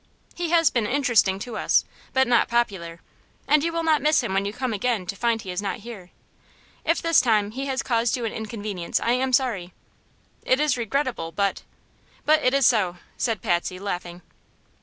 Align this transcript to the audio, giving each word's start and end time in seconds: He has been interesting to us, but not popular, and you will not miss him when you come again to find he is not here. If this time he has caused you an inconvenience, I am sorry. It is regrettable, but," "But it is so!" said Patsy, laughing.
He 0.33 0.49
has 0.49 0.71
been 0.71 0.87
interesting 0.87 1.37
to 1.37 1.55
us, 1.57 1.85
but 2.11 2.27
not 2.27 2.47
popular, 2.47 3.01
and 3.47 3.63
you 3.63 3.71
will 3.71 3.83
not 3.83 4.01
miss 4.01 4.23
him 4.23 4.33
when 4.33 4.45
you 4.45 4.51
come 4.51 4.73
again 4.73 5.05
to 5.05 5.15
find 5.15 5.39
he 5.43 5.51
is 5.51 5.61
not 5.61 5.81
here. 5.85 6.09
If 6.83 7.03
this 7.03 7.21
time 7.21 7.51
he 7.51 7.67
has 7.67 7.83
caused 7.83 8.17
you 8.17 8.25
an 8.25 8.33
inconvenience, 8.33 8.99
I 8.99 9.11
am 9.11 9.31
sorry. 9.31 9.73
It 10.43 10.59
is 10.59 10.75
regrettable, 10.75 11.31
but," 11.31 11.61
"But 12.25 12.41
it 12.43 12.55
is 12.55 12.65
so!" 12.65 12.97
said 13.15 13.43
Patsy, 13.43 13.77
laughing. 13.77 14.23